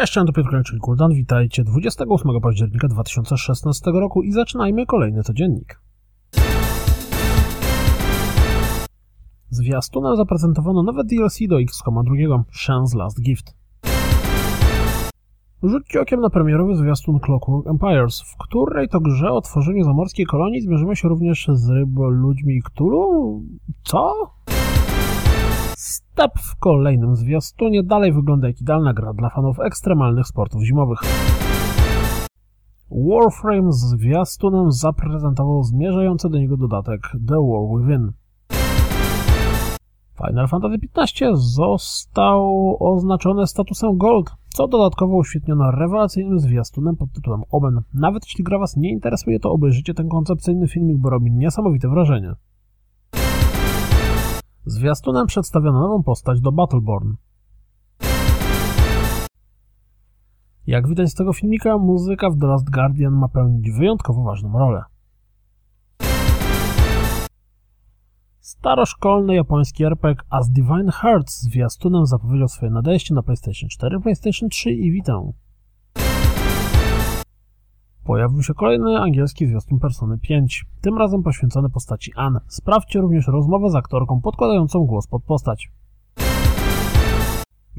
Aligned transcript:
Cześć, 0.00 0.14
to 0.14 0.32
Piotr 0.32 0.50
Kończyk 0.50 0.78
Kuldan, 0.78 1.12
witajcie 1.12 1.64
28 1.64 2.40
października 2.40 2.88
2016 2.88 3.90
roku 3.90 4.22
i 4.22 4.32
zaczynajmy 4.32 4.86
kolejny 4.86 5.22
codziennik. 5.22 5.80
Zwiastunem 9.50 10.16
zaprezentowano 10.16 10.82
nowe 10.82 11.04
DLC 11.04 11.38
do 11.48 11.60
XCOM 11.60 12.04
2, 12.04 12.44
Shen's 12.52 12.96
Last 12.96 13.20
Gift. 13.22 13.54
Rzućcie 15.62 16.00
okiem 16.00 16.20
na 16.20 16.30
premierowy 16.30 16.76
zwiastun 16.76 17.20
Clockwork 17.20 17.66
Empires, 17.66 18.20
w 18.20 18.36
której 18.36 18.88
to 18.88 19.00
grze 19.00 19.32
o 19.32 19.40
tworzeniu 19.40 19.84
zamorskiej 19.84 20.26
kolonii 20.26 20.60
zmierzymy 20.60 20.96
się 20.96 21.08
również 21.08 21.48
z 21.52 21.70
ryboludźmi 21.70 22.62
Cthulhu? 22.62 23.42
Co? 23.84 24.30
Step 25.80 26.32
w 26.38 26.56
kolejnym 26.56 27.16
zwiastunie 27.16 27.82
dalej 27.82 28.12
wygląda 28.12 28.48
jak 28.48 28.60
idealna 28.60 28.94
gra 28.94 29.12
dla 29.12 29.30
fanów 29.30 29.60
ekstremalnych 29.60 30.26
sportów 30.26 30.62
zimowych. 30.62 30.98
Warframe 32.90 33.72
z 33.72 33.80
zwiastunem 33.80 34.72
zaprezentował 34.72 35.62
zmierzający 35.62 36.28
do 36.28 36.38
niego 36.38 36.56
dodatek 36.56 37.00
The 37.28 37.34
War 37.34 37.80
Within. 37.80 38.12
Final 40.26 40.48
Fantasy 40.48 40.76
XV 40.96 41.36
został 41.36 42.76
oznaczony 42.80 43.46
statusem 43.46 43.98
Gold, 43.98 44.30
co 44.48 44.68
dodatkowo 44.68 45.16
uświetniono 45.16 45.70
rewelacyjnym 45.70 46.38
zwiastunem 46.38 46.96
pod 46.96 47.12
tytułem 47.12 47.42
Omen. 47.50 47.80
Nawet 47.94 48.24
jeśli 48.26 48.44
gra 48.44 48.58
Was 48.58 48.76
nie 48.76 48.90
interesuje, 48.90 49.40
to 49.40 49.52
obejrzyjcie 49.52 49.94
ten 49.94 50.08
koncepcyjny 50.08 50.68
filmik, 50.68 50.96
bo 50.96 51.10
robi 51.10 51.32
niesamowite 51.32 51.88
wrażenie. 51.88 52.34
Zwiastunem 54.68 55.26
przedstawiono 55.26 55.80
nową 55.80 56.02
postać 56.02 56.40
do 56.40 56.52
Battleborn. 56.52 57.14
Jak 60.66 60.88
widać 60.88 61.10
z 61.10 61.14
tego 61.14 61.32
filmika, 61.32 61.78
muzyka 61.78 62.30
w 62.30 62.38
The 62.38 62.46
Last 62.46 62.70
Guardian 62.70 63.12
ma 63.12 63.28
pełnić 63.28 63.70
wyjątkowo 63.70 64.22
ważną 64.22 64.58
rolę. 64.58 64.82
Staroszkolny 68.40 69.34
japoński 69.34 69.84
RPG 69.84 70.22
As 70.30 70.50
Divine 70.50 70.92
Hearts 70.92 71.42
zwiastunem 71.42 72.06
zapowiedział 72.06 72.48
swoje 72.48 72.72
nadejście 72.72 73.14
na 73.14 73.22
PlayStation 73.22 73.68
4, 73.68 74.00
PlayStation 74.00 74.48
3 74.48 74.70
i 74.70 74.92
Vita. 74.92 75.20
Pojawił 78.08 78.42
się 78.42 78.54
kolejny 78.54 78.98
angielski 78.98 79.46
zwiastun 79.46 79.78
Persony 79.78 80.18
5, 80.18 80.64
tym 80.80 80.98
razem 80.98 81.22
poświęcony 81.22 81.70
postaci 81.70 82.12
Anne. 82.16 82.40
Sprawdźcie 82.46 83.00
również 83.00 83.26
rozmowę 83.26 83.70
z 83.70 83.74
aktorką 83.74 84.20
podkładającą 84.20 84.86
głos 84.86 85.06
pod 85.06 85.24
postać. 85.24 85.70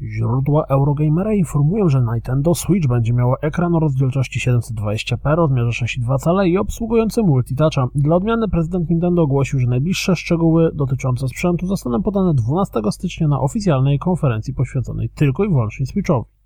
Źródła 0.00 0.64
Eurogamera 0.66 1.34
informują, 1.34 1.88
że 1.88 2.02
Nintendo 2.12 2.54
Switch 2.54 2.88
będzie 2.88 3.12
miało 3.12 3.36
ekran 3.42 3.74
o 3.74 3.80
rozdzielczości 3.80 4.50
720p, 4.50 5.34
rozmiarze 5.34 5.86
6,2 5.86 6.18
cala 6.18 6.44
i 6.44 6.56
obsługujący 6.56 7.22
multitoucha. 7.22 7.88
Dla 7.94 8.16
odmiany 8.16 8.48
prezydent 8.48 8.90
Nintendo 8.90 9.22
ogłosił, 9.22 9.58
że 9.58 9.66
najbliższe 9.66 10.16
szczegóły 10.16 10.70
dotyczące 10.74 11.28
sprzętu 11.28 11.66
zostaną 11.66 12.02
podane 12.02 12.34
12 12.34 12.80
stycznia 12.90 13.28
na 13.28 13.40
oficjalnej 13.40 13.98
konferencji 13.98 14.54
poświęconej 14.54 15.08
tylko 15.14 15.44
i 15.44 15.48
wyłącznie 15.48 15.86
Switchowi. 15.86 16.39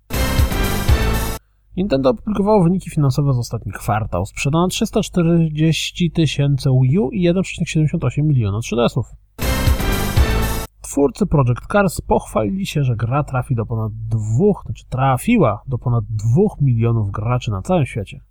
Nintendo 1.77 2.09
opublikowało 2.09 2.63
wyniki 2.63 2.89
finansowe 2.89 3.33
z 3.33 3.37
ostatnich 3.37 3.75
kwartał. 3.75 4.25
Sprzedano 4.25 4.67
340 4.67 6.11
tysięcy 6.11 6.69
Wii 6.81 6.99
U 6.99 7.09
i 7.11 7.29
1,78 7.29 8.23
miliona 8.23 8.59
3DS-ów. 8.59 9.05
Twórcy 10.81 11.25
Project 11.25 11.67
Cars 11.71 12.01
pochwalili 12.01 12.65
się, 12.65 12.83
że 12.83 12.95
gra 12.95 13.23
trafi 13.23 13.55
do 13.55 13.65
ponad 13.65 13.91
dwóch, 13.93 14.63
znaczy 14.65 14.85
trafiła 14.89 15.61
do 15.67 15.77
ponad 15.77 16.03
2 16.09 16.25
milionów 16.61 17.11
graczy 17.11 17.51
na 17.51 17.61
całym 17.61 17.85
świecie. 17.85 18.21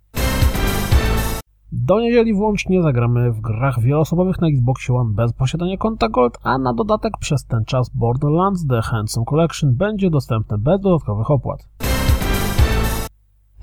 Do 1.71 1.99
niedzieli 1.99 2.33
włącznie 2.33 2.81
zagramy 2.81 3.31
w 3.31 3.41
grach 3.41 3.79
wieloosobowych 3.79 4.41
na 4.41 4.47
Xbox 4.47 4.89
One 4.89 5.13
bez 5.13 5.33
posiadania 5.33 5.77
konta 5.77 6.09
Gold, 6.09 6.37
a 6.43 6.57
na 6.57 6.73
dodatek 6.73 7.13
przez 7.19 7.45
ten 7.45 7.65
czas 7.65 7.89
Borderlands 7.89 8.67
The 8.67 8.81
Handsome 8.81 9.25
Collection 9.25 9.75
będzie 9.75 10.09
dostępne 10.09 10.57
bez 10.57 10.81
dodatkowych 10.81 11.31
opłat. 11.31 11.67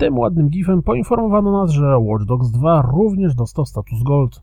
Tym 0.03 0.17
ładnym 0.17 0.49
gifem 0.49 0.83
poinformowano 0.83 1.51
nas, 1.51 1.71
że 1.71 1.97
Watch 1.97 2.25
Dogs 2.25 2.51
2 2.51 2.81
również 2.81 3.35
dostał 3.35 3.65
status 3.65 4.03
Gold. 4.03 4.41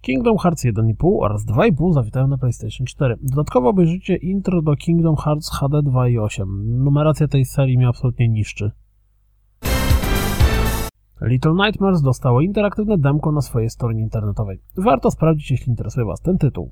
Kingdom 0.00 0.38
Hearts 0.38 0.64
1.5 0.64 1.16
oraz 1.20 1.46
2.5 1.46 1.92
zawitają 1.92 2.28
na 2.28 2.38
PlayStation 2.38 2.86
4. 2.86 3.16
Dodatkowo 3.22 3.68
obejrzycie 3.68 4.16
intro 4.16 4.62
do 4.62 4.76
Kingdom 4.76 5.16
Hearts 5.16 5.50
HD 5.50 5.78
2.8. 5.78 6.44
Numeracja 6.64 7.28
tej 7.28 7.44
serii 7.44 7.76
mnie 7.76 7.88
absolutnie 7.88 8.28
niszczy. 8.28 8.70
Little 11.22 11.54
Nightmares 11.54 12.02
dostało 12.02 12.40
interaktywne 12.40 12.98
demko 12.98 13.32
na 13.32 13.40
swojej 13.40 13.70
stronie 13.70 14.00
internetowej. 14.00 14.60
Warto 14.76 15.10
sprawdzić, 15.10 15.50
jeśli 15.50 15.70
interesuje 15.70 16.06
Was 16.06 16.20
ten 16.20 16.38
tytuł. 16.38 16.70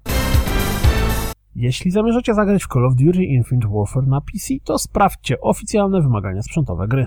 Jeśli 1.54 1.90
zamierzacie 1.90 2.34
zagrać 2.34 2.64
w 2.64 2.68
Call 2.68 2.86
of 2.86 2.94
Duty 2.94 3.24
Infinite 3.24 3.68
Warfare 3.68 4.06
na 4.06 4.20
PC, 4.20 4.54
to 4.64 4.78
sprawdźcie 4.78 5.40
oficjalne 5.40 6.02
wymagania 6.02 6.42
sprzętowe 6.42 6.88
gry. 6.88 7.06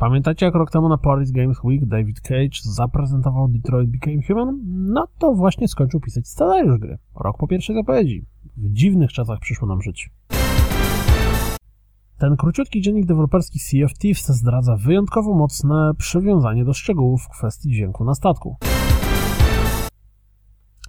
Pamiętacie 0.00 0.46
jak 0.46 0.54
rok 0.54 0.70
temu 0.70 0.88
na 0.88 0.98
Paris 0.98 1.30
Games 1.30 1.64
Week 1.64 1.86
David 1.86 2.20
Cage 2.20 2.58
zaprezentował 2.62 3.48
Detroit 3.48 3.90
Became 3.90 4.22
Human? 4.26 4.60
No 4.66 5.06
to 5.18 5.34
właśnie 5.34 5.68
skończył 5.68 6.00
pisać 6.00 6.28
scenariusz 6.28 6.78
gry. 6.78 6.98
Rok 7.20 7.36
po 7.38 7.46
pierwszej 7.46 7.76
zapowiedzi. 7.76 8.26
W 8.56 8.72
dziwnych 8.72 9.12
czasach 9.12 9.38
przyszło 9.40 9.68
nam 9.68 9.82
żyć. 9.82 10.10
Ten 12.18 12.36
króciutki 12.36 12.80
dziennik 12.80 13.06
deweloperski 13.06 13.58
Sea 13.58 13.84
of 13.84 13.94
Thieves 13.94 14.28
zdradza 14.28 14.76
wyjątkowo 14.76 15.34
mocne 15.34 15.92
przywiązanie 15.98 16.64
do 16.64 16.72
szczegółów 16.72 17.22
w 17.22 17.28
kwestii 17.28 17.68
dźwięku 17.68 18.04
na 18.04 18.14
statku. 18.14 18.56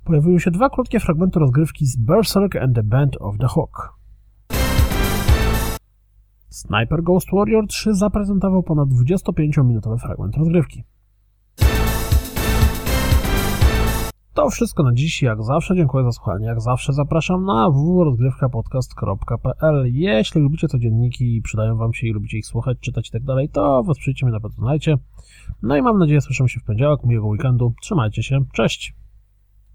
Pojawiły 0.09 0.39
się 0.39 0.51
dwa 0.51 0.69
krótkie 0.69 0.99
fragmenty 0.99 1.39
rozgrywki 1.39 1.85
z 1.85 1.97
Berserk 1.97 2.55
and 2.55 2.75
the 2.75 2.83
Band 2.83 3.17
of 3.19 3.37
the 3.37 3.47
Hawk. 3.47 3.93
Sniper 6.49 7.03
Ghost 7.03 7.27
Warrior 7.33 7.67
3 7.67 7.93
zaprezentował 7.93 8.63
ponad 8.63 8.89
25-minutowy 8.89 9.97
fragment 9.97 10.37
rozgrywki. 10.37 10.83
To 14.33 14.49
wszystko 14.49 14.83
na 14.83 14.93
dziś. 14.93 15.21
Jak 15.21 15.43
zawsze 15.43 15.75
dziękuję 15.75 16.03
za 16.03 16.11
słuchanie. 16.11 16.45
Jak 16.45 16.61
zawsze 16.61 16.93
zapraszam 16.93 17.45
na 17.45 17.69
www.rozgrywkapodcast.pl 17.69 19.83
Jeśli 19.85 20.41
lubicie 20.41 20.67
codzienniki 20.67 21.35
i 21.35 21.41
przydają 21.41 21.77
wam 21.77 21.93
się 21.93 22.07
i 22.07 22.11
lubicie 22.11 22.37
ich 22.37 22.45
słuchać, 22.45 22.77
czytać 22.79 23.07
i 23.07 23.11
tak 23.11 23.23
dalej, 23.23 23.49
to 23.49 23.83
wesprzyjcie 23.83 24.25
mnie 24.25 24.33
na 24.33 24.39
Patronite. 24.39 24.95
No 25.61 25.77
i 25.77 25.81
mam 25.81 25.99
nadzieję 25.99 26.21
słyszymy 26.21 26.49
się 26.49 26.59
w 26.59 26.63
poniedziałek. 26.63 27.03
Miłego 27.03 27.27
weekendu. 27.27 27.73
Trzymajcie 27.81 28.23
się. 28.23 28.39
Cześć! 28.53 28.98